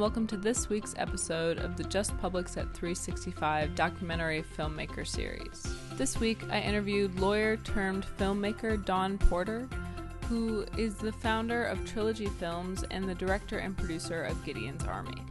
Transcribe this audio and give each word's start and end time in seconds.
and 0.00 0.04
welcome 0.06 0.26
to 0.26 0.38
this 0.38 0.70
week's 0.70 0.94
episode 0.96 1.58
of 1.58 1.76
the 1.76 1.84
Just 1.84 2.16
Publics 2.16 2.56
at 2.56 2.72
365 2.72 3.74
documentary 3.74 4.42
filmmaker 4.56 5.06
series. 5.06 5.76
This 5.92 6.18
week, 6.18 6.42
I 6.50 6.62
interviewed 6.62 7.20
lawyer 7.20 7.58
turned 7.58 8.06
filmmaker 8.18 8.82
Dawn 8.82 9.18
Porter, 9.18 9.68
who 10.26 10.64
is 10.78 10.94
the 10.94 11.12
founder 11.12 11.64
of 11.64 11.84
Trilogy 11.84 12.28
Films 12.28 12.82
and 12.90 13.06
the 13.06 13.14
director 13.14 13.58
and 13.58 13.76
producer 13.76 14.22
of 14.22 14.42
Gideon's 14.42 14.84
Army. 14.84 15.22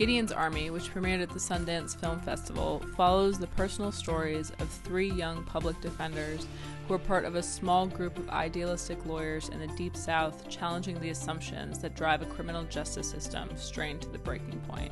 Gideon's 0.00 0.32
Army, 0.32 0.70
which 0.70 0.94
premiered 0.94 1.20
at 1.20 1.28
the 1.28 1.38
Sundance 1.38 1.94
Film 1.94 2.20
Festival, 2.20 2.82
follows 2.96 3.38
the 3.38 3.48
personal 3.48 3.92
stories 3.92 4.50
of 4.58 4.70
three 4.70 5.10
young 5.10 5.44
public 5.44 5.78
defenders 5.82 6.46
who 6.88 6.94
are 6.94 6.98
part 6.98 7.26
of 7.26 7.34
a 7.34 7.42
small 7.42 7.86
group 7.86 8.16
of 8.16 8.30
idealistic 8.30 9.04
lawyers 9.04 9.50
in 9.50 9.60
the 9.60 9.66
Deep 9.76 9.94
South 9.94 10.48
challenging 10.48 10.98
the 11.00 11.10
assumptions 11.10 11.80
that 11.80 11.94
drive 11.94 12.22
a 12.22 12.24
criminal 12.24 12.64
justice 12.64 13.10
system 13.10 13.50
strained 13.56 14.00
to 14.00 14.08
the 14.08 14.16
breaking 14.16 14.58
point. 14.60 14.90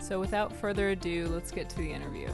So, 0.00 0.20
without 0.20 0.54
further 0.54 0.90
ado, 0.90 1.26
let's 1.26 1.50
get 1.50 1.68
to 1.70 1.78
the 1.78 1.92
interview. 1.92 2.28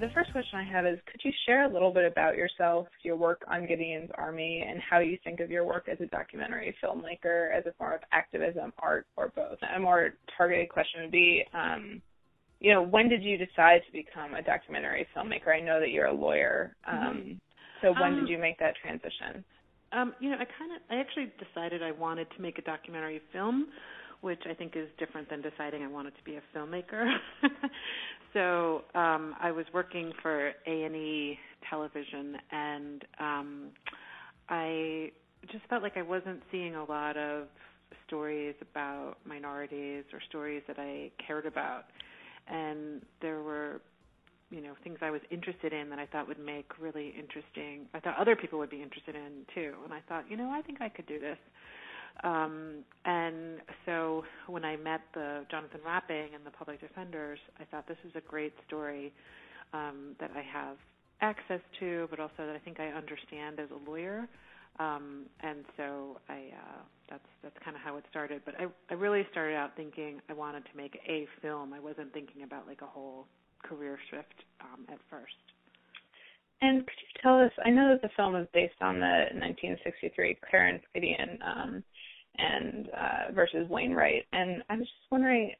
The 0.00 0.08
first 0.14 0.32
question 0.32 0.58
I 0.58 0.64
have 0.64 0.86
is 0.86 0.98
could 1.10 1.20
you 1.22 1.32
share 1.46 1.64
a 1.64 1.72
little 1.72 1.92
bit 1.92 2.10
about 2.10 2.34
yourself, 2.36 2.88
your 3.02 3.16
work 3.16 3.42
on 3.48 3.66
Gideon's 3.66 4.10
Army, 4.16 4.64
and 4.66 4.80
how 4.80 4.98
you 5.00 5.18
think 5.22 5.40
of 5.40 5.50
your 5.50 5.64
work 5.64 5.88
as 5.90 6.00
a 6.00 6.06
documentary 6.06 6.74
filmmaker 6.82 7.54
as 7.54 7.66
a 7.66 7.72
form 7.72 7.94
of 7.94 8.00
activism, 8.10 8.72
art, 8.78 9.06
or 9.16 9.30
both? 9.36 9.58
A 9.76 9.78
more 9.78 10.14
targeted 10.36 10.70
question 10.70 11.02
would 11.02 11.12
be, 11.12 11.44
um, 11.54 12.00
you 12.60 12.72
know, 12.72 12.82
when 12.82 13.08
did 13.08 13.22
you 13.22 13.36
decide 13.36 13.82
to 13.86 13.92
become 13.92 14.34
a 14.34 14.42
documentary 14.42 15.06
filmmaker? 15.14 15.54
I 15.54 15.60
know 15.60 15.78
that 15.80 15.90
you're 15.90 16.06
a 16.06 16.14
lawyer. 16.14 16.74
Um, 16.86 16.96
mm-hmm. 16.96 17.32
So 17.82 17.92
when 17.92 18.14
um, 18.14 18.20
did 18.20 18.28
you 18.28 18.38
make 18.38 18.58
that 18.58 18.74
transition? 18.82 19.44
Um, 19.92 20.14
you 20.20 20.30
know, 20.30 20.36
I 20.36 20.46
kind 20.58 20.72
of, 20.74 20.80
I 20.90 21.00
actually 21.00 21.32
decided 21.38 21.82
I 21.82 21.92
wanted 21.92 22.26
to 22.36 22.42
make 22.42 22.58
a 22.58 22.62
documentary 22.62 23.20
film 23.32 23.66
which 24.20 24.40
I 24.48 24.54
think 24.54 24.76
is 24.76 24.88
different 24.98 25.30
than 25.30 25.40
deciding 25.40 25.82
I 25.82 25.88
wanted 25.88 26.12
to 26.16 26.22
be 26.24 26.36
a 26.36 26.42
filmmaker. 26.56 27.16
so 28.32 28.82
um, 28.94 29.34
I 29.40 29.50
was 29.50 29.66
working 29.72 30.12
for 30.22 30.52
A 30.66 30.82
and 30.84 30.94
E 30.94 31.38
television, 31.68 32.36
and 32.50 33.04
um, 33.18 33.68
I 34.48 35.10
just 35.50 35.64
felt 35.68 35.82
like 35.82 35.96
I 35.96 36.02
wasn't 36.02 36.40
seeing 36.50 36.74
a 36.74 36.84
lot 36.84 37.16
of 37.16 37.46
stories 38.06 38.54
about 38.60 39.16
minorities 39.26 40.04
or 40.12 40.20
stories 40.28 40.62
that 40.68 40.78
I 40.78 41.10
cared 41.24 41.46
about, 41.46 41.84
and 42.48 43.02
there 43.20 43.42
were 43.42 43.80
you 44.50 44.60
know 44.60 44.72
things 44.82 44.98
I 45.00 45.10
was 45.10 45.20
interested 45.30 45.72
in 45.72 45.90
that 45.90 45.98
I 45.98 46.06
thought 46.06 46.28
would 46.28 46.44
make 46.44 46.66
really 46.80 47.14
interesting. 47.18 47.86
I 47.94 48.00
thought 48.00 48.16
other 48.18 48.36
people 48.36 48.58
would 48.58 48.70
be 48.70 48.82
interested 48.82 49.14
in 49.14 49.44
too, 49.54 49.74
and 49.84 49.92
I 49.92 50.00
thought, 50.08 50.24
you 50.28 50.36
know, 50.36 50.50
I 50.50 50.62
think 50.62 50.80
I 50.80 50.88
could 50.88 51.06
do 51.06 51.18
this. 51.18 51.38
Um, 52.22 52.84
and 53.04 53.59
when 54.50 54.64
I 54.64 54.76
met 54.76 55.00
the 55.14 55.44
Jonathan 55.50 55.80
Rapping 55.84 56.34
and 56.34 56.44
the 56.44 56.50
public 56.50 56.80
defenders, 56.80 57.38
I 57.58 57.64
thought 57.64 57.86
this 57.88 57.98
is 58.04 58.12
a 58.14 58.20
great 58.20 58.52
story 58.66 59.12
um, 59.72 60.16
that 60.20 60.30
I 60.34 60.42
have 60.42 60.76
access 61.20 61.60
to, 61.80 62.06
but 62.10 62.20
also 62.20 62.38
that 62.38 62.54
I 62.54 62.58
think 62.58 62.80
I 62.80 62.88
understand 62.88 63.60
as 63.60 63.68
a 63.70 63.90
lawyer. 63.90 64.28
Um, 64.78 65.26
and 65.40 65.64
so 65.76 66.18
I 66.28 66.50
uh, 66.54 66.82
that's 67.10 67.28
that's 67.42 67.56
kind 67.64 67.76
of 67.76 67.82
how 67.82 67.96
it 67.96 68.04
started. 68.08 68.42
But 68.44 68.54
I 68.58 68.66
I 68.90 68.94
really 68.94 69.26
started 69.30 69.56
out 69.56 69.72
thinking 69.76 70.20
I 70.28 70.32
wanted 70.32 70.64
to 70.64 70.76
make 70.76 70.98
a 71.06 71.26
film. 71.42 71.72
I 71.72 71.80
wasn't 71.80 72.12
thinking 72.12 72.44
about 72.44 72.66
like 72.66 72.80
a 72.82 72.86
whole 72.86 73.26
career 73.62 73.98
shift 74.10 74.44
um, 74.60 74.86
at 74.88 74.98
first. 75.10 75.34
And 76.62 76.86
could 76.86 76.96
you 77.00 77.20
tell 77.22 77.40
us? 77.40 77.52
I 77.64 77.70
know 77.70 77.88
that 77.90 78.02
the 78.02 78.10
film 78.16 78.36
is 78.36 78.46
based 78.52 78.80
on 78.80 78.96
the 79.00 79.28
1963 79.40 80.38
Clarence 80.48 80.82
Gideon 80.94 81.38
um, 81.44 81.84
and 82.38 82.88
uh, 82.88 83.32
versus 83.34 83.68
Wainwright. 83.68 84.26
And 84.32 84.62
I 84.68 84.74
was 84.74 84.86
just 84.86 85.10
wondering, 85.10 85.52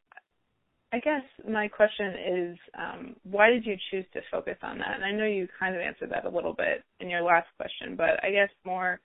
I 0.92 0.98
guess 0.98 1.22
my 1.48 1.68
question 1.68 2.14
is, 2.34 2.58
um, 2.78 3.16
why 3.22 3.50
did 3.50 3.64
you 3.64 3.76
choose 3.90 4.04
to 4.12 4.20
focus 4.30 4.56
on 4.62 4.78
that? 4.78 4.94
And 4.94 5.04
I 5.04 5.12
know 5.12 5.24
you 5.24 5.46
kind 5.58 5.74
of 5.76 5.80
answered 5.80 6.10
that 6.10 6.24
a 6.24 6.34
little 6.34 6.52
bit 6.52 6.82
in 6.98 7.08
your 7.08 7.22
last 7.22 7.46
question, 7.56 7.94
but 7.96 8.22
I 8.24 8.30
guess 8.30 8.48
more, 8.64 8.98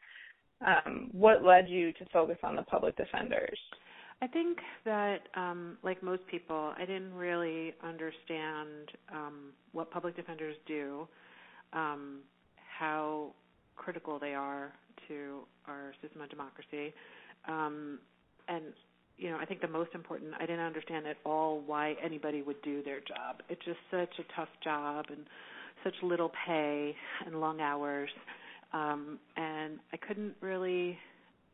um, 0.65 1.09
what 1.11 1.43
led 1.43 1.69
you 1.69 1.91
to 1.93 2.05
focus 2.11 2.37
on 2.43 2.55
the 2.55 2.63
public 2.63 2.97
defenders? 2.97 3.59
I 4.21 4.27
think 4.27 4.57
that, 4.85 5.27
um, 5.35 5.77
like 5.83 6.01
most 6.01 6.25
people, 6.27 6.73
I 6.77 6.85
didn't 6.85 7.13
really 7.13 7.73
understand 7.83 8.91
um, 9.13 9.51
what 9.73 9.91
public 9.91 10.15
defenders 10.15 10.55
do, 10.65 11.07
um, 11.73 12.19
how 12.79 13.33
critical 13.75 14.17
they 14.17 14.33
are 14.33 14.73
to 15.09 15.41
our 15.67 15.93
system 16.01 16.21
of 16.21 16.29
democracy, 16.29 16.93
um, 17.47 17.99
and 18.47 18.63
you 19.17 19.29
know, 19.29 19.37
I 19.39 19.45
think 19.45 19.61
the 19.61 19.67
most 19.67 19.91
important, 19.93 20.33
I 20.37 20.45
didn't 20.45 20.65
understand 20.65 21.07
at 21.07 21.17
all 21.25 21.61
why 21.65 21.95
anybody 22.03 22.41
would 22.41 22.61
do 22.63 22.83
their 22.83 22.99
job. 22.99 23.41
It's 23.49 23.63
just 23.63 23.77
such 23.89 24.09
a 24.19 24.23
tough 24.35 24.49
job 24.63 25.05
and 25.09 25.25
such 25.83 25.93
little 26.03 26.31
pay 26.45 26.93
and 27.25 27.39
long 27.39 27.61
hours. 27.61 28.09
Um, 28.73 29.19
and 29.37 29.79
I 29.93 29.97
couldn't 29.97 30.35
really, 30.41 30.97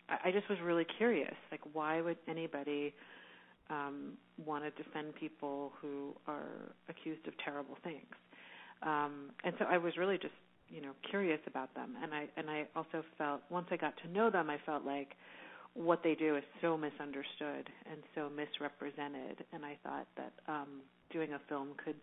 I 0.09 0.31
just 0.31 0.49
was 0.49 0.57
really 0.63 0.85
curious. 0.97 1.35
Like, 1.51 1.61
why 1.73 2.01
would 2.01 2.17
anybody 2.27 2.93
um, 3.69 4.13
want 4.43 4.63
to 4.63 4.83
defend 4.83 5.13
people 5.15 5.71
who 5.79 6.15
are 6.27 6.73
accused 6.89 7.27
of 7.27 7.33
terrible 7.45 7.77
things? 7.83 8.15
Um, 8.81 9.29
and 9.43 9.53
so 9.59 9.65
I 9.69 9.77
was 9.77 9.97
really 9.97 10.17
just, 10.17 10.33
you 10.67 10.81
know, 10.81 10.91
curious 11.09 11.39
about 11.45 11.73
them. 11.75 11.95
And 12.01 12.13
I 12.13 12.27
and 12.37 12.49
I 12.49 12.65
also 12.75 13.03
felt 13.17 13.41
once 13.49 13.67
I 13.71 13.77
got 13.77 13.93
to 14.03 14.09
know 14.09 14.31
them, 14.31 14.49
I 14.49 14.57
felt 14.65 14.83
like 14.83 15.09
what 15.73 16.01
they 16.03 16.15
do 16.15 16.35
is 16.35 16.43
so 16.61 16.77
misunderstood 16.77 17.69
and 17.89 18.01
so 18.15 18.29
misrepresented 18.29 19.43
and 19.53 19.65
i 19.65 19.77
thought 19.83 20.07
that 20.17 20.33
um 20.47 20.81
doing 21.11 21.33
a 21.33 21.39
film 21.47 21.69
could 21.83 21.95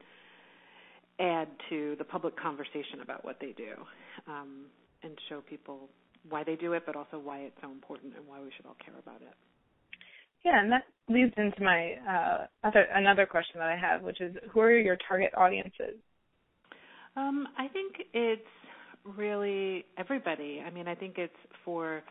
add 1.20 1.48
to 1.68 1.94
the 1.98 2.04
public 2.04 2.38
conversation 2.40 3.00
about 3.02 3.24
what 3.24 3.36
they 3.40 3.52
do 3.52 3.72
um 4.26 4.64
and 5.02 5.12
show 5.28 5.40
people 5.48 5.88
why 6.28 6.42
they 6.44 6.56
do 6.56 6.72
it 6.72 6.82
but 6.86 6.96
also 6.96 7.18
why 7.18 7.38
it's 7.40 7.56
so 7.62 7.70
important 7.70 8.14
and 8.16 8.26
why 8.26 8.40
we 8.40 8.50
should 8.56 8.66
all 8.66 8.76
care 8.84 8.98
about 8.98 9.20
it. 9.20 9.34
Yeah 10.44 10.60
and 10.60 10.72
that 10.72 10.84
leads 11.08 11.32
into 11.36 11.62
my 11.62 11.94
uh 12.08 12.46
other 12.64 12.86
another 12.94 13.26
question 13.26 13.58
that 13.58 13.68
i 13.68 13.76
have 13.76 14.02
which 14.02 14.20
is 14.20 14.34
who 14.50 14.60
are 14.60 14.76
your 14.76 14.96
target 15.08 15.32
audiences? 15.36 15.96
Um 17.16 17.48
i 17.58 17.68
think 17.68 17.94
it's 18.14 18.42
really 19.16 19.84
everybody. 19.98 20.62
I 20.66 20.70
mean 20.70 20.88
i 20.88 20.94
think 20.94 21.18
it's 21.18 21.32
for 21.64 22.02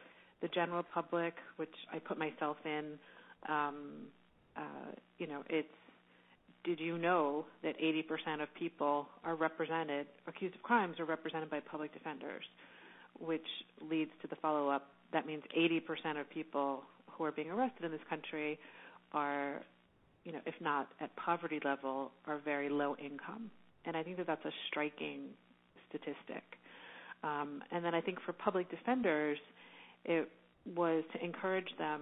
the 0.42 0.48
general 0.50 0.84
public, 0.94 1.36
which 1.58 1.74
I 1.92 2.00
put 2.00 2.18
myself 2.18 2.58
in, 2.66 3.00
um, 3.50 4.08
uh, 4.56 4.92
you 5.18 5.28
know, 5.28 5.44
it's 5.50 5.68
did 6.64 6.80
you 6.82 6.98
know 6.98 7.46
that 7.64 7.80
80% 7.80 8.44
of 8.44 8.54
people 8.54 9.08
are 9.24 9.36
represented, 9.36 10.06
accused 10.28 10.54
of 10.54 10.62
crimes 10.64 11.00
are 11.00 11.06
represented 11.06 11.50
by 11.50 11.62
public 11.62 11.94
defenders, 11.94 12.44
which 13.20 13.46
leads 13.90 14.12
to 14.22 14.28
the 14.28 14.36
follow 14.36 14.68
up. 14.68 14.90
That 15.14 15.26
means 15.26 15.44
80% 15.58 16.20
of 16.20 16.30
people 16.30 16.84
who 17.10 17.24
are 17.24 17.32
being 17.32 17.50
arrested 17.50 17.86
in 17.86 17.92
this 17.92 18.02
country 18.10 18.60
are, 19.14 19.62
you 20.26 20.34
know, 20.34 20.42
if 20.46 20.56
not 20.60 20.90
at 21.00 21.16
poverty 21.16 21.62
level, 21.64 22.12
are 22.26 22.40
very 22.44 22.68
low 22.68 22.98
income. 22.98 23.50
And 23.86 23.96
I 23.96 24.04
think 24.04 24.18
that 24.18 24.28
that's 24.28 24.44
a 24.44 24.52
striking 24.68 25.30
statistic. 25.88 26.44
Um, 27.24 27.64
and 27.72 27.84
then 27.84 27.96
I 27.96 28.02
think 28.02 28.20
for 28.26 28.34
public 28.34 28.70
defenders, 28.70 29.40
it 30.06 30.30
was 30.76 31.04
to 31.14 31.24
encourage 31.24 31.70
them 31.78 32.02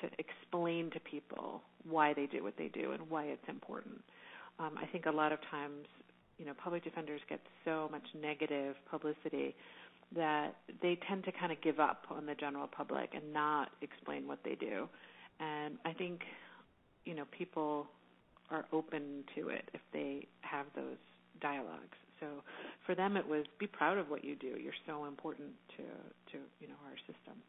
to 0.00 0.08
explain 0.18 0.90
to 0.90 1.00
people 1.00 1.62
why 1.88 2.12
they 2.14 2.26
do 2.26 2.42
what 2.42 2.54
they 2.56 2.68
do 2.68 2.92
and 2.92 3.10
why 3.10 3.24
it's 3.24 3.48
important. 3.48 4.00
Um, 4.58 4.72
I 4.80 4.86
think 4.86 5.06
a 5.06 5.10
lot 5.10 5.32
of 5.32 5.38
times, 5.50 5.86
you 6.38 6.46
know, 6.46 6.52
public 6.62 6.84
defenders 6.84 7.20
get 7.28 7.40
so 7.64 7.88
much 7.90 8.02
negative 8.20 8.76
publicity 8.90 9.54
that 10.14 10.54
they 10.80 10.98
tend 11.08 11.24
to 11.24 11.32
kind 11.32 11.52
of 11.52 11.60
give 11.60 11.80
up 11.80 12.04
on 12.10 12.26
the 12.26 12.34
general 12.34 12.66
public 12.66 13.10
and 13.14 13.32
not 13.32 13.70
explain 13.82 14.26
what 14.26 14.38
they 14.44 14.54
do. 14.54 14.88
And 15.40 15.76
I 15.84 15.92
think, 15.92 16.22
you 17.04 17.14
know, 17.14 17.24
people 17.36 17.86
are 18.50 18.64
open 18.72 19.24
to 19.36 19.48
it 19.48 19.68
if 19.74 19.80
they 19.92 20.26
have 20.40 20.66
those 20.74 20.96
dialogues. 21.40 21.96
So 22.20 22.26
for 22.86 22.94
them, 22.94 23.16
it 23.16 23.26
was 23.26 23.44
be 23.58 23.66
proud 23.66 23.98
of 23.98 24.08
what 24.10 24.24
you 24.24 24.36
do. 24.36 24.54
You're 24.60 24.72
so 24.86 25.06
important 25.06 25.50
to 25.76 25.82
to 26.32 26.38
you 26.60 26.68
know 26.68 26.80
our 26.86 26.96
system. 27.06 27.42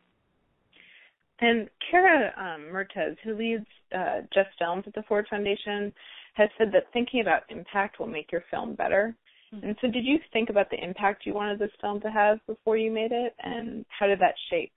And 1.41 1.69
Kara 1.89 2.33
um, 2.37 2.69
Mertes, 2.71 3.15
who 3.23 3.35
leads 3.35 3.65
uh, 3.95 4.21
Just 4.33 4.49
Films 4.59 4.83
at 4.87 4.93
the 4.93 5.03
Ford 5.03 5.25
Foundation, 5.29 5.93
has 6.33 6.49
said 6.57 6.71
that 6.73 6.91
thinking 6.91 7.21
about 7.21 7.43
impact 7.49 7.99
will 7.99 8.07
make 8.07 8.31
your 8.31 8.43
film 8.51 8.75
better. 8.75 9.15
Mm-hmm. 9.53 9.67
And 9.67 9.75
so, 9.81 9.87
did 9.87 10.05
you 10.05 10.19
think 10.31 10.49
about 10.49 10.69
the 10.69 10.83
impact 10.83 11.25
you 11.25 11.33
wanted 11.33 11.59
this 11.59 11.71
film 11.81 12.01
to 12.01 12.11
have 12.11 12.39
before 12.45 12.77
you 12.77 12.91
made 12.91 13.11
it, 13.11 13.33
and 13.41 13.85
how 13.87 14.07
did 14.07 14.19
that 14.19 14.35
shape 14.49 14.71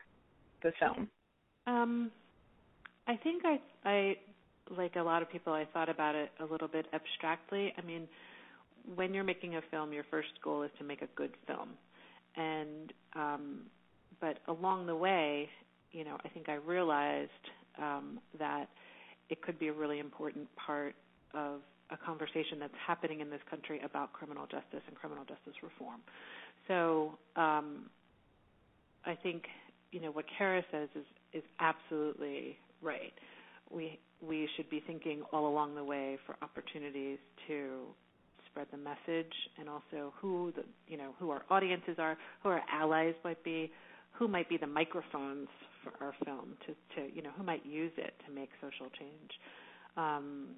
the 0.62 0.72
film? 0.78 1.08
Um, 1.66 2.10
I 3.06 3.16
think 3.16 3.42
I, 3.44 3.60
I, 3.84 4.16
like 4.70 4.96
a 4.96 5.02
lot 5.02 5.20
of 5.20 5.30
people, 5.30 5.52
I 5.52 5.66
thought 5.72 5.88
about 5.88 6.14
it 6.14 6.30
a 6.40 6.44
little 6.44 6.68
bit 6.68 6.86
abstractly. 6.94 7.74
I 7.76 7.82
mean, 7.82 8.08
when 8.96 9.14
you're 9.14 9.24
making 9.24 9.56
a 9.56 9.60
film, 9.70 9.92
your 9.92 10.04
first 10.10 10.28
goal 10.42 10.62
is 10.62 10.70
to 10.78 10.84
make 10.84 11.02
a 11.02 11.08
good 11.14 11.32
film, 11.46 11.70
and 12.36 12.92
um, 13.14 13.60
but 14.20 14.38
along 14.48 14.86
the 14.86 14.96
way, 14.96 15.48
you 15.92 16.04
know, 16.04 16.16
I 16.24 16.28
think 16.28 16.48
I 16.48 16.54
realized 16.54 17.30
um, 17.78 18.20
that 18.38 18.68
it 19.28 19.42
could 19.42 19.58
be 19.58 19.68
a 19.68 19.72
really 19.72 19.98
important 19.98 20.48
part 20.56 20.94
of 21.34 21.60
a 21.90 21.96
conversation 21.96 22.58
that's 22.58 22.74
happening 22.86 23.20
in 23.20 23.30
this 23.30 23.40
country 23.50 23.80
about 23.84 24.12
criminal 24.12 24.44
justice 24.44 24.82
and 24.86 24.96
criminal 24.96 25.24
justice 25.24 25.54
reform. 25.62 26.00
So 26.68 27.18
um, 27.36 27.90
I 29.04 29.14
think 29.22 29.44
you 29.90 30.00
know 30.00 30.10
what 30.10 30.24
Kara 30.38 30.62
says 30.70 30.88
is 30.94 31.04
is 31.32 31.42
absolutely 31.60 32.58
right. 32.80 33.12
We 33.70 33.98
we 34.20 34.48
should 34.56 34.70
be 34.70 34.82
thinking 34.86 35.22
all 35.32 35.48
along 35.48 35.74
the 35.74 35.84
way 35.84 36.18
for 36.26 36.36
opportunities 36.42 37.18
to 37.48 37.86
spread 38.52 38.66
the 38.70 38.78
message 38.78 39.32
and 39.58 39.68
also 39.68 40.12
who 40.20 40.52
the 40.54 40.64
you 40.86 40.96
know 40.96 41.14
who 41.18 41.30
our 41.30 41.42
audiences 41.50 41.96
are, 41.98 42.16
who 42.42 42.50
our 42.50 42.62
allies 42.70 43.14
might 43.24 43.42
be, 43.42 43.70
who 44.12 44.28
might 44.28 44.48
be 44.48 44.56
the 44.56 44.66
microphones 44.66 45.48
for 45.82 45.92
our 46.04 46.14
film 46.24 46.54
to 46.66 46.72
to 46.94 47.14
you 47.14 47.22
know 47.22 47.30
who 47.36 47.42
might 47.42 47.64
use 47.64 47.92
it 47.96 48.14
to 48.26 48.32
make 48.32 48.50
social 48.60 48.90
change. 48.98 49.30
Um, 49.96 50.48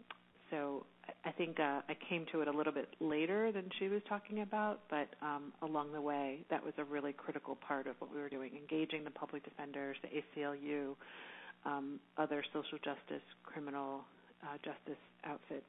so 0.50 0.84
I 1.24 1.32
think 1.32 1.58
uh, 1.58 1.80
I 1.88 1.96
came 2.08 2.26
to 2.32 2.42
it 2.42 2.48
a 2.48 2.52
little 2.52 2.72
bit 2.72 2.88
later 3.00 3.50
than 3.50 3.64
she 3.78 3.88
was 3.88 4.02
talking 4.08 4.42
about, 4.42 4.80
but 4.90 5.08
um, 5.22 5.52
along 5.62 5.92
the 5.92 6.00
way, 6.00 6.40
that 6.50 6.62
was 6.62 6.74
a 6.78 6.84
really 6.84 7.12
critical 7.12 7.56
part 7.56 7.86
of 7.86 7.96
what 7.98 8.14
we 8.14 8.20
were 8.20 8.28
doing, 8.28 8.52
engaging 8.54 9.04
the 9.04 9.10
public 9.10 9.42
defenders, 9.42 9.96
the 10.02 10.08
ACLU, 10.40 10.94
um, 11.64 11.98
other 12.18 12.44
social 12.52 12.78
justice, 12.78 13.24
criminal 13.42 14.02
uh, 14.42 14.56
justice 14.64 15.00
outfits, 15.24 15.66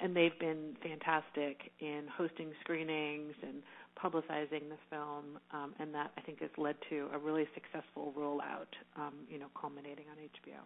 and 0.00 0.14
they've 0.14 0.38
been 0.38 0.76
fantastic 0.82 1.70
in 1.80 2.04
hosting 2.16 2.52
screenings 2.60 3.34
and 3.42 3.62
publicizing 3.98 4.68
the 4.68 4.78
film, 4.90 5.38
um, 5.52 5.74
and 5.78 5.92
that 5.94 6.12
I 6.16 6.20
think 6.20 6.40
has 6.40 6.50
led 6.56 6.76
to 6.90 7.08
a 7.12 7.18
really 7.18 7.46
successful 7.54 8.14
rollout, 8.16 8.70
um, 8.96 9.14
you 9.28 9.38
know, 9.38 9.48
culminating 9.60 10.06
on 10.10 10.16
HBO. 10.16 10.60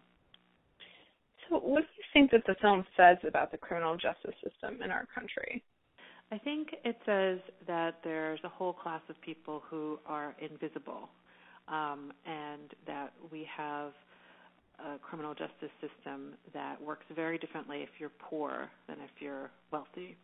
So, 1.49 1.57
what 1.59 1.81
do 1.81 1.87
you 1.97 2.03
think 2.13 2.31
that 2.31 2.43
the 2.45 2.55
film 2.61 2.85
says 2.95 3.17
about 3.27 3.51
the 3.51 3.57
criminal 3.57 3.97
justice 3.97 4.35
system 4.43 4.81
in 4.83 4.91
our 4.91 5.07
country? 5.13 5.63
I 6.31 6.37
think 6.37 6.69
it 6.83 6.97
says 7.05 7.39
that 7.67 7.99
there's 8.03 8.39
a 8.43 8.49
whole 8.49 8.73
class 8.73 9.01
of 9.09 9.19
people 9.21 9.61
who 9.69 9.99
are 10.05 10.35
invisible, 10.39 11.09
um, 11.67 12.11
and 12.25 12.73
that 12.87 13.13
we 13.31 13.47
have 13.55 13.91
a 14.79 14.99
criminal 14.99 15.33
justice 15.33 15.71
system 15.81 16.33
that 16.53 16.81
works 16.81 17.05
very 17.15 17.37
differently 17.37 17.81
if 17.81 17.89
you're 17.99 18.11
poor 18.19 18.69
than 18.87 18.97
if 18.99 19.11
you're 19.19 19.51
wealthy. 19.71 20.15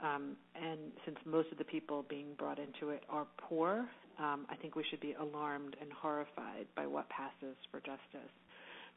Um, 0.00 0.36
and 0.54 0.78
since 1.04 1.16
most 1.24 1.52
of 1.52 1.58
the 1.58 1.64
people 1.64 2.04
being 2.08 2.34
brought 2.36 2.58
into 2.58 2.90
it 2.90 3.04
are 3.08 3.26
poor, 3.38 3.86
um, 4.18 4.46
I 4.50 4.56
think 4.56 4.74
we 4.74 4.84
should 4.90 5.00
be 5.00 5.14
alarmed 5.14 5.76
and 5.80 5.90
horrified 5.92 6.66
by 6.76 6.86
what 6.86 7.08
passes 7.08 7.56
for 7.70 7.78
justice. 7.80 8.32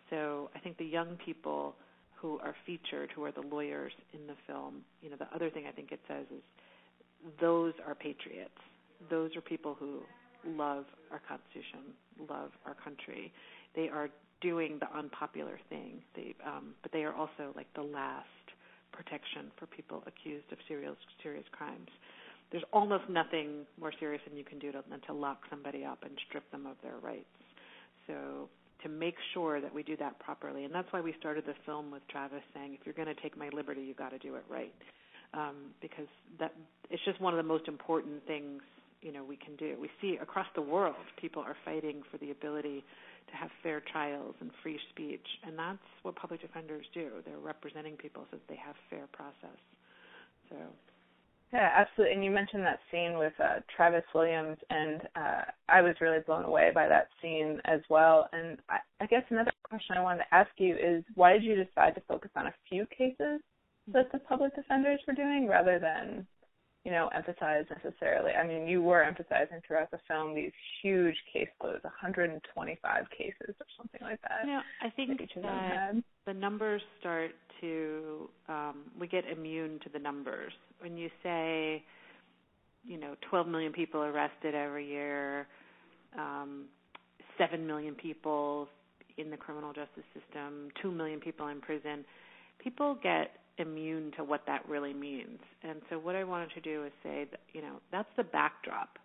So 0.10 0.50
I 0.56 0.60
think 0.60 0.78
the 0.78 0.86
young 0.86 1.18
people 1.24 1.76
who 2.16 2.40
are 2.40 2.56
featured, 2.66 3.12
who 3.16 3.24
are 3.24 3.32
the 3.32 3.42
lawyers 3.42 3.92
in 4.14 4.26
the 4.28 4.36
film, 4.48 4.82
you 5.02 5.10
know, 5.10 5.16
the 5.18 5.34
other 5.34 5.50
thing 5.50 5.66
I 5.68 5.72
think 5.72 5.92
it 5.92 6.00
says 6.08 6.26
is 6.32 6.42
those 7.40 7.74
are 7.86 7.96
patriots. 7.96 8.58
Those 9.10 9.36
are 9.36 9.42
people 9.42 9.76
who 9.80 10.02
love 10.48 10.86
our 11.12 11.22
Constitution, 11.28 11.94
love 12.30 12.52
our 12.66 12.76
country. 12.76 13.32
They 13.76 13.90
are 13.90 14.10
doing 14.42 14.80
the 14.80 14.98
unpopular 14.98 15.60
thing. 15.70 16.02
They, 16.16 16.36
um, 16.46 16.74
but 16.82 16.92
they 16.92 17.04
are 17.04 17.14
also 17.14 17.54
like 17.56 17.68
the 17.76 17.84
last 17.84 18.28
protection 18.92 19.52
for 19.58 19.66
people 19.66 20.04
accused 20.08 20.52
of 20.52 20.58
serious 20.68 20.96
serious 21.22 21.46
crimes. 21.52 21.90
There's 22.52 22.64
almost 22.72 23.10
nothing 23.10 23.66
more 23.80 23.92
serious 24.00 24.22
than 24.28 24.38
you 24.38 24.44
can 24.44 24.60
do 24.60 24.72
to, 24.72 24.84
than 24.90 25.02
to 25.08 25.14
lock 25.14 25.42
somebody 25.50 25.84
up 25.84 26.00
and 26.04 26.12
strip 26.30 26.50
them 26.52 26.66
of 26.66 26.76
their 26.84 26.98
rights. 27.02 27.26
So 28.08 28.50
to 28.84 28.90
make 28.90 29.16
sure 29.34 29.60
that 29.60 29.74
we 29.74 29.84
do 29.84 29.98
that 29.98 30.20
properly. 30.20 30.64
And 30.64 30.74
that's 30.74 30.88
why 30.92 31.02
we 31.02 31.14
started 31.20 31.46
the 31.46 31.56
film 31.66 31.92
with 31.92 32.08
Travis 32.08 32.44
saying, 32.54 32.78
if 32.80 32.86
you're 32.86 32.94
going 32.94 33.14
to 33.14 33.22
take 33.22 33.36
my 33.36 33.50
liberty, 33.50 33.82
you've 33.82 33.98
got 33.98 34.10
to 34.10 34.20
do 34.20 34.36
it 34.36 34.44
right. 34.50 34.74
Um, 35.34 35.74
because 35.82 36.08
that 36.40 36.54
it's 36.90 37.04
just 37.04 37.20
one 37.20 37.34
of 37.34 37.38
the 37.38 37.44
most 37.44 37.68
important 37.68 38.26
things 38.26 38.62
you 39.02 39.12
know 39.12 39.24
we 39.24 39.36
can 39.36 39.56
do. 39.58 39.76
We 39.82 39.90
see 40.00 40.18
across 40.22 40.46
the 40.56 40.62
world 40.62 40.96
people 41.20 41.42
are 41.42 41.58
fighting 41.66 42.04
for 42.12 42.18
the 42.20 42.32
ability 42.32 42.84
to 43.28 43.36
have 43.36 43.50
fair 43.64 43.82
trials 43.92 44.36
and 44.40 44.52
free 44.62 44.80
speech, 44.92 45.26
and 45.46 45.58
that's 45.58 45.80
what 46.04 46.16
public 46.16 46.42
defenders 46.42 46.86
do. 46.94 47.10
They're 47.26 47.38
representing 47.38 47.96
people 47.96 48.26
so 48.32 48.38
that 48.38 48.48
they 48.48 48.60
have 48.64 48.76
fair 48.90 49.08
process. 49.12 49.58
So 50.50 50.56
yeah, 51.54 51.72
absolutely. 51.74 52.16
And 52.16 52.26
you 52.26 52.32
mentioned 52.32 52.64
that 52.64 52.80
scene 52.92 53.18
with 53.18 53.34
uh, 53.40 53.60
Travis 53.76 54.04
Williams, 54.14 54.58
and 54.70 55.02
uh, 55.16 55.42
I 55.70 55.82
was 55.82 55.96
really 56.02 56.20
blown 56.20 56.44
away 56.44 56.72
by 56.74 56.88
that 56.88 57.08
scene 57.22 57.62
as 57.66 57.80
well. 57.90 58.28
And 58.34 58.58
I, 58.70 58.80
I 59.00 59.06
guess 59.06 59.24
another 59.30 59.52
question 59.64 59.96
I 59.98 60.02
wanted 60.02 60.24
to 60.24 60.34
ask 60.36 60.50
you 60.58 60.76
is 60.76 61.04
why 61.14 61.34
did 61.34 61.44
you 61.44 61.56
decide 61.56 61.96
to 61.96 62.02
focus 62.08 62.32
on 62.36 62.48
a 62.48 62.54
few 62.68 62.86
cases 62.88 63.42
that 63.88 64.12
the 64.12 64.20
public 64.20 64.56
defenders 64.56 65.00
were 65.08 65.14
doing 65.14 65.48
rather 65.48 65.80
than 65.80 66.26
you 66.86 66.92
know, 66.92 67.10
emphasize 67.16 67.66
necessarily. 67.84 68.32
I 68.34 68.46
mean, 68.46 68.68
you 68.68 68.82
were 68.82 69.04
emphasizing 69.04 69.60
throughout 69.68 69.90
the 69.90 69.98
film 70.08 70.36
these 70.36 70.52
huge 70.84 71.16
caseloads, 71.36 71.84
125 71.84 73.06
cases 73.10 73.56
or 73.60 73.66
something 73.76 74.02
like 74.02 74.22
that. 74.22 74.42
Yeah, 74.46 74.62
I 74.84 74.92
think 74.92 75.20
that 75.20 76.04
the 76.28 76.34
numbers 76.34 76.84
start 77.00 77.32
to, 77.62 78.30
um, 78.48 78.76
we 79.00 79.08
get 79.08 79.24
immune 79.28 79.80
to 79.84 79.90
the 79.90 79.98
numbers. 79.98 80.54
When 80.80 80.96
you 80.96 81.10
say, 81.24 81.84
you 82.84 83.00
know, 83.00 83.16
12 83.32 83.48
million 83.48 83.74
people 83.74 84.04
arrested 84.04 84.54
every 84.54 84.88
year, 84.88 85.48
um, 86.20 86.66
7 87.40 87.66
million 87.66 87.96
people 87.96 88.70
in 89.18 89.32
the 89.32 89.38
criminal 89.38 89.74
justice 89.74 90.04
system, 90.14 90.70
2 90.84 90.92
million 90.92 91.20
people 91.20 91.48
in 91.48 91.62
prison, 91.62 92.06
people 92.60 92.96
get 93.02 93.32
immune 93.58 94.12
to 94.18 94.24
what 94.24 94.42
that 94.48 94.68
really 94.68 94.94
means. 94.94 95.40
And 95.64 95.82
so 95.90 95.98
what 95.98 96.16
I 96.16 96.24
wanted 96.24 96.52
to 96.52 96.62
do 96.62 96.84
is 96.86 96.92
say 97.04 97.26
that, 97.32 97.40
you 97.54 97.62
know, 97.62 97.80
that's 97.92 98.10
the 98.18 98.24
backdrop 98.24 98.98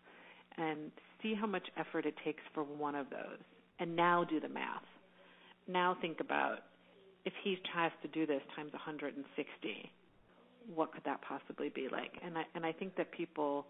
and 0.56 0.90
see 1.22 1.34
how 1.34 1.46
much 1.46 1.66
effort 1.76 2.06
it 2.06 2.14
takes 2.24 2.42
for 2.54 2.64
one 2.64 2.94
of 2.94 3.08
those. 3.10 3.38
And 3.78 3.94
now 3.96 4.24
do 4.24 4.40
the 4.40 4.48
math. 4.48 4.82
Now 5.68 5.96
think 6.00 6.20
about 6.20 6.58
if 7.24 7.32
he 7.44 7.58
has 7.72 7.92
to 8.02 8.08
do 8.08 8.26
this 8.26 8.42
times 8.56 8.72
160, 8.72 9.90
what 10.74 10.92
could 10.92 11.04
that 11.04 11.20
possibly 11.22 11.70
be 11.70 11.88
like? 11.90 12.12
And 12.24 12.36
I 12.36 12.44
and 12.54 12.66
I 12.66 12.72
think 12.72 12.96
that 12.96 13.10
people 13.12 13.66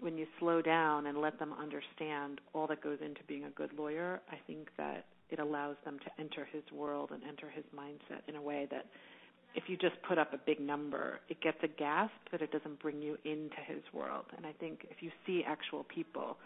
when 0.00 0.16
you 0.16 0.26
slow 0.38 0.62
down 0.62 1.06
and 1.06 1.18
let 1.18 1.38
them 1.38 1.52
understand 1.52 2.40
all 2.54 2.66
that 2.66 2.82
goes 2.82 2.98
into 3.04 3.20
being 3.28 3.44
a 3.44 3.50
good 3.50 3.70
lawyer, 3.78 4.20
I 4.30 4.36
think 4.46 4.68
that 4.78 5.04
it 5.28 5.38
allows 5.38 5.76
them 5.84 5.98
to 5.98 6.10
enter 6.18 6.48
his 6.50 6.62
world 6.72 7.10
and 7.12 7.22
enter 7.22 7.50
his 7.50 7.64
mindset 7.76 8.22
in 8.26 8.36
a 8.36 8.42
way 8.42 8.66
that 8.70 8.86
if 9.54 9.64
you 9.68 9.76
just 9.76 9.96
put 10.06 10.18
up 10.18 10.32
a 10.32 10.38
big 10.38 10.60
number, 10.60 11.20
it 11.28 11.40
gets 11.40 11.58
a 11.62 11.68
gasp, 11.68 12.12
but 12.30 12.40
it 12.40 12.52
doesn't 12.52 12.80
bring 12.80 13.02
you 13.02 13.16
into 13.24 13.56
his 13.66 13.82
world. 13.92 14.26
And 14.36 14.46
I 14.46 14.52
think 14.52 14.86
if 14.90 15.02
you 15.02 15.10
see 15.26 15.42
actual 15.46 15.84
people, 15.84 16.36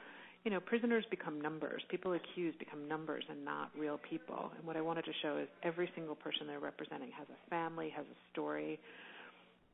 you 0.44 0.50
know, 0.50 0.60
prisoners 0.60 1.04
become 1.10 1.40
numbers. 1.40 1.82
People 1.88 2.12
accused 2.12 2.58
become 2.58 2.86
numbers 2.86 3.24
and 3.30 3.44
not 3.44 3.70
real 3.78 3.98
people. 4.08 4.50
And 4.56 4.66
what 4.66 4.76
I 4.76 4.82
wanted 4.82 5.04
to 5.06 5.12
show 5.22 5.38
is 5.38 5.48
every 5.62 5.90
single 5.94 6.14
person 6.14 6.46
they're 6.46 6.60
representing 6.60 7.10
has 7.16 7.26
a 7.28 7.50
family, 7.50 7.90
has 7.96 8.04
a 8.04 8.18
story. 8.32 8.78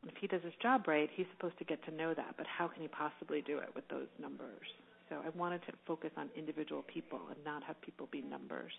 If 0.06 0.14
he 0.20 0.26
does 0.28 0.42
his 0.42 0.54
job 0.62 0.86
right, 0.86 1.10
he's 1.14 1.26
supposed 1.36 1.58
to 1.58 1.64
get 1.64 1.84
to 1.86 1.94
know 1.94 2.14
that. 2.14 2.34
But 2.36 2.46
how 2.46 2.68
can 2.68 2.82
he 2.82 2.88
possibly 2.88 3.42
do 3.42 3.58
it 3.58 3.68
with 3.74 3.86
those 3.88 4.06
numbers? 4.20 4.66
So 5.08 5.16
I 5.16 5.36
wanted 5.36 5.60
to 5.66 5.72
focus 5.86 6.10
on 6.16 6.30
individual 6.36 6.82
people 6.82 7.18
and 7.28 7.44
not 7.44 7.64
have 7.64 7.80
people 7.82 8.08
be 8.12 8.22
numbers. 8.22 8.72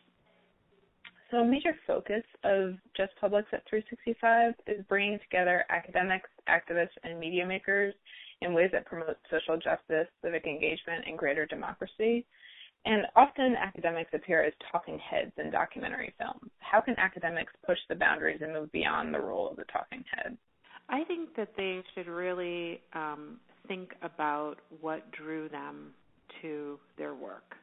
So, 1.32 1.38
a 1.38 1.46
major 1.46 1.74
focus 1.88 2.24
of 2.44 2.76
Just 2.96 3.14
Publics 3.20 3.48
at 3.54 3.64
365 3.70 4.54
is 4.68 4.84
bringing 4.90 5.18
together 5.20 5.64
academics, 5.70 6.30
activists, 6.50 6.98
and 7.06 7.18
media 7.18 7.46
makers 7.46 7.94
in 8.42 8.54
ways 8.54 8.70
that 8.74 8.86
promote 8.86 9.16
social 9.30 9.56
justice, 9.56 10.08
civic 10.22 10.46
engagement, 10.46 11.06
and 11.08 11.18
greater 11.18 11.46
democracy. 11.46 12.26
And 12.84 13.04
often 13.16 13.56
academics 13.56 14.10
appear 14.14 14.44
as 14.44 14.52
talking 14.72 15.00
heads 15.00 15.32
in 15.38 15.52
documentary 15.52 16.14
films. 16.18 16.52
How 16.60 16.82
can 16.82 16.96
academics 16.98 17.54
push 17.66 17.78
the 17.88 17.96
boundaries 17.96 18.42
and 18.44 18.52
move 18.52 18.70
beyond 18.74 19.14
the 19.14 19.22
role 19.22 19.50
of 19.50 19.56
the 19.56 19.66
talking 19.72 20.04
head? 20.14 20.36
I 20.90 21.06
think 21.06 21.34
that 21.38 21.54
they 21.56 21.82
should 21.96 22.08
really 22.08 22.82
um, 22.94 23.40
think 23.70 23.92
about 24.02 24.56
what 24.82 25.10
drew 25.12 25.48
them 25.48 25.94
to 26.42 26.78
their 26.98 27.14
work 27.14 27.56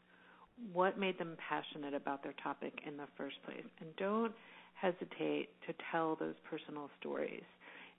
what 0.72 0.98
made 0.98 1.18
them 1.18 1.36
passionate 1.48 1.94
about 1.94 2.22
their 2.22 2.34
topic 2.42 2.72
in 2.86 2.96
the 2.96 3.06
first 3.16 3.36
place. 3.44 3.64
And 3.80 3.94
don't 3.96 4.32
hesitate 4.74 5.48
to 5.66 5.74
tell 5.90 6.16
those 6.16 6.34
personal 6.48 6.90
stories. 7.00 7.42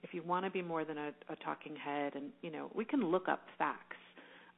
If 0.02 0.14
you 0.14 0.22
want 0.22 0.44
to 0.46 0.50
be 0.50 0.62
more 0.62 0.84
than 0.84 0.96
a, 0.96 1.10
a 1.28 1.36
talking 1.44 1.76
head, 1.76 2.14
and 2.14 2.30
you 2.42 2.50
know, 2.50 2.70
we 2.74 2.84
can 2.84 3.10
look 3.10 3.28
up 3.28 3.40
facts. 3.58 3.96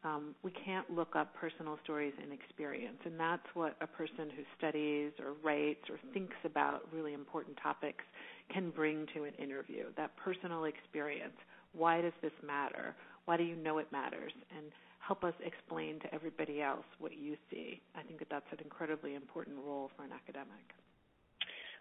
Um, 0.05 0.35
we 0.43 0.51
can't 0.51 0.91
look 0.91 1.15
up 1.15 1.33
personal 1.35 1.79
stories 1.85 2.13
and 2.21 2.33
experience, 2.33 2.99
and 3.05 3.19
that's 3.19 3.47
what 3.55 3.77
a 3.81 3.87
person 3.87 4.31
who 4.35 4.43
studies 4.59 5.13
or 5.21 5.35
writes 5.45 5.89
or 5.89 5.97
thinks 6.13 6.35
about 6.45 6.83
really 6.93 7.15
important 7.15 7.57
topics 7.63 8.05
can 8.53 8.71
bring 8.71 9.07
to 9.15 9.25
an 9.25 9.35
interview. 9.35 9.85
That 9.97 10.11
personal 10.17 10.65
experience. 10.65 11.37
Why 11.73 12.03
does 12.03 12.13
this 12.21 12.33
matter? 12.45 12.95
Why 13.25 13.37
do 13.37 13.45
you 13.45 13.57
know 13.57 13.79
it 13.79 13.91
matters? 13.93 14.33
And 14.57 14.67
help 15.07 15.25
us 15.25 15.35
explain 15.45 15.99
to 16.01 16.15
everybody 16.15 16.63
else 16.63 16.87
what 16.99 17.13
you 17.17 17.37
see. 17.51 17.81
I 17.97 18.03
think 18.03 18.21
that 18.21 18.29
that's 18.31 18.47
an 18.53 18.59
incredibly 18.63 19.15
important 19.15 19.57
role 19.65 19.91
for 19.97 20.05
an 20.05 20.11
academic. 20.13 20.63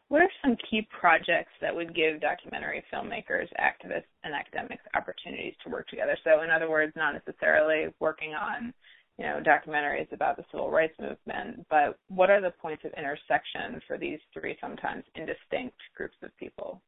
What 0.07 0.21
are 0.21 0.29
some 0.41 0.57
key 0.69 0.87
projects 0.99 1.51
that 1.61 1.73
would 1.73 1.95
give 1.95 2.19
documentary 2.19 2.83
filmmakers, 2.93 3.47
activists, 3.61 4.11
and 4.25 4.33
academics 4.33 4.83
opportunities 4.93 5.53
to 5.63 5.69
work 5.69 5.87
together? 5.87 6.17
So, 6.25 6.41
in 6.41 6.49
other 6.49 6.69
words, 6.69 6.91
not 6.97 7.13
necessarily 7.13 7.93
working 8.01 8.33
on, 8.33 8.73
you 9.17 9.23
know, 9.23 9.39
documentaries 9.39 10.11
about 10.11 10.35
the 10.35 10.43
civil 10.51 10.69
rights 10.69 10.99
movement, 10.99 11.65
but 11.69 11.97
what 12.09 12.29
are 12.29 12.41
the 12.41 12.51
points 12.51 12.83
of 12.83 12.91
intersection 12.97 13.79
for 13.87 13.97
these 13.97 14.19
three 14.33 14.57
sometimes 14.59 15.05
indistinct 15.15 15.77
groups 15.95 16.17
of 16.23 16.35
people? 16.37 16.81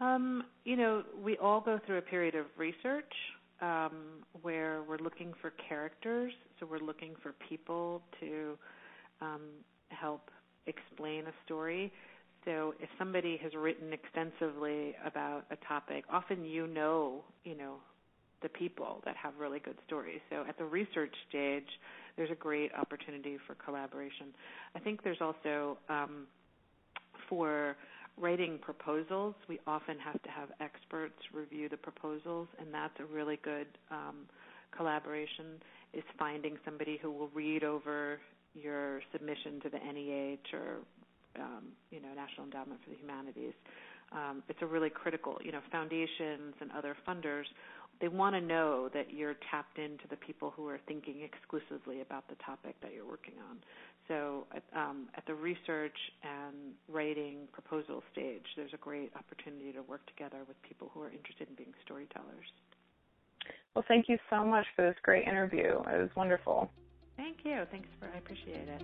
Um, 0.00 0.42
you 0.64 0.76
know, 0.76 1.04
we 1.22 1.36
all 1.38 1.60
go 1.60 1.78
through 1.86 1.98
a 1.98 2.02
period 2.02 2.34
of 2.34 2.46
research 2.56 3.12
um, 3.62 4.24
where 4.42 4.82
we're 4.82 4.98
looking 4.98 5.32
for 5.40 5.52
characters. 5.68 6.32
So 6.60 6.66
we're 6.70 6.80
looking 6.80 7.14
for 7.22 7.32
people 7.48 8.02
to 8.20 8.58
um, 9.20 9.40
help 9.88 10.30
explain 10.66 11.26
a 11.26 11.32
story. 11.44 11.92
So 12.44 12.74
if 12.80 12.88
somebody 12.98 13.38
has 13.42 13.52
written 13.54 13.92
extensively 13.92 14.94
about 15.06 15.44
a 15.50 15.56
topic, 15.66 16.04
often 16.10 16.44
you 16.44 16.66
know, 16.66 17.22
you 17.44 17.56
know, 17.56 17.76
the 18.42 18.48
people 18.48 19.00
that 19.04 19.14
have 19.16 19.32
really 19.38 19.60
good 19.60 19.76
stories. 19.86 20.18
So 20.28 20.44
at 20.48 20.58
the 20.58 20.64
research 20.64 21.14
stage, 21.28 21.68
there's 22.16 22.32
a 22.32 22.34
great 22.34 22.72
opportunity 22.74 23.38
for 23.46 23.54
collaboration. 23.54 24.26
I 24.74 24.80
think 24.80 25.04
there's 25.04 25.20
also 25.20 25.78
um, 25.88 26.26
for 27.28 27.76
writing 28.18 28.58
proposals, 28.60 29.34
we 29.48 29.58
often 29.66 29.98
have 29.98 30.20
to 30.22 30.30
have 30.30 30.48
experts 30.60 31.14
review 31.32 31.68
the 31.68 31.76
proposals, 31.76 32.48
and 32.58 32.72
that's 32.72 32.98
a 33.00 33.04
really 33.04 33.38
good 33.42 33.66
um, 33.90 34.26
collaboration. 34.76 35.60
Is 35.94 36.04
finding 36.18 36.56
somebody 36.64 36.98
who 37.02 37.10
will 37.10 37.28
read 37.34 37.64
over 37.64 38.18
your 38.54 39.00
submission 39.12 39.60
to 39.62 39.68
the 39.68 39.78
NEH 39.78 40.56
or 40.56 40.78
um, 41.38 41.64
you 41.90 42.00
know 42.00 42.08
National 42.14 42.44
Endowment 42.44 42.80
for 42.82 42.90
the 42.90 42.96
Humanities. 42.96 43.54
Um, 44.12 44.42
it's 44.48 44.58
a 44.62 44.66
really 44.66 44.90
critical, 44.90 45.38
you 45.42 45.52
know, 45.52 45.60
foundations 45.70 46.54
and 46.60 46.70
other 46.76 46.96
funders. 47.08 47.44
They 48.00 48.08
want 48.08 48.34
to 48.34 48.40
know 48.40 48.90
that 48.92 49.12
you're 49.12 49.36
tapped 49.50 49.78
into 49.78 50.04
the 50.10 50.16
people 50.16 50.52
who 50.56 50.66
are 50.68 50.80
thinking 50.86 51.22
exclusively 51.22 52.00
about 52.00 52.28
the 52.28 52.34
topic 52.44 52.74
that 52.82 52.92
you're 52.92 53.06
working 53.06 53.34
on. 53.48 53.58
So, 54.12 54.44
um, 54.76 55.08
at 55.16 55.24
the 55.24 55.32
research 55.32 55.96
and 56.22 56.74
writing 56.86 57.48
proposal 57.50 58.02
stage, 58.12 58.44
there's 58.56 58.74
a 58.74 58.76
great 58.76 59.10
opportunity 59.16 59.72
to 59.72 59.80
work 59.80 60.04
together 60.06 60.40
with 60.46 60.60
people 60.60 60.90
who 60.92 61.00
are 61.00 61.10
interested 61.10 61.48
in 61.48 61.54
being 61.54 61.72
storytellers. 61.82 62.44
Well, 63.74 63.84
thank 63.88 64.10
you 64.10 64.18
so 64.28 64.44
much 64.44 64.66
for 64.76 64.86
this 64.86 64.96
great 65.02 65.26
interview. 65.26 65.78
It 65.78 65.98
was 65.98 66.10
wonderful. 66.14 66.70
Thank 67.16 67.38
you. 67.44 67.64
Thanks 67.70 67.88
for 67.98 68.10
I 68.14 68.18
appreciate 68.18 68.68
it. 68.68 68.82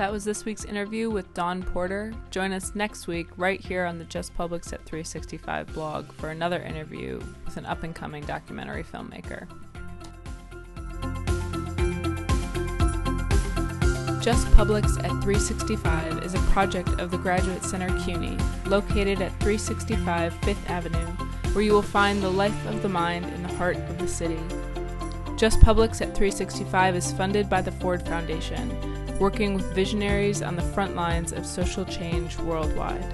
That 0.00 0.12
was 0.12 0.24
this 0.24 0.46
week's 0.46 0.64
interview 0.64 1.10
with 1.10 1.34
Dawn 1.34 1.62
Porter. 1.62 2.14
Join 2.30 2.52
us 2.52 2.74
next 2.74 3.06
week 3.06 3.26
right 3.36 3.60
here 3.60 3.84
on 3.84 3.98
the 3.98 4.06
Just 4.06 4.34
Publics 4.34 4.72
at 4.72 4.82
365 4.86 5.74
blog 5.74 6.10
for 6.12 6.30
another 6.30 6.58
interview 6.62 7.20
with 7.44 7.58
an 7.58 7.66
up 7.66 7.82
and 7.82 7.94
coming 7.94 8.24
documentary 8.24 8.82
filmmaker. 8.82 9.46
Just 14.22 14.50
Publics 14.52 14.96
at 14.96 15.10
365 15.20 16.24
is 16.24 16.32
a 16.32 16.38
project 16.48 16.88
of 16.98 17.10
the 17.10 17.18
Graduate 17.18 17.62
Center 17.62 17.90
CUNY, 18.00 18.38
located 18.68 19.20
at 19.20 19.32
365 19.32 20.32
Fifth 20.36 20.70
Avenue, 20.70 21.08
where 21.52 21.62
you 21.62 21.74
will 21.74 21.82
find 21.82 22.22
the 22.22 22.30
life 22.30 22.66
of 22.68 22.80
the 22.80 22.88
mind 22.88 23.26
in 23.26 23.42
the 23.42 23.54
heart 23.56 23.76
of 23.76 23.98
the 23.98 24.08
city. 24.08 24.40
Just 25.36 25.60
Publics 25.60 26.00
at 26.00 26.16
365 26.16 26.96
is 26.96 27.12
funded 27.12 27.50
by 27.50 27.60
the 27.60 27.72
Ford 27.72 28.00
Foundation 28.06 28.89
working 29.20 29.54
with 29.54 29.74
visionaries 29.74 30.40
on 30.42 30.56
the 30.56 30.62
front 30.62 30.96
lines 30.96 31.32
of 31.32 31.44
social 31.44 31.84
change 31.84 32.36
worldwide. 32.38 33.04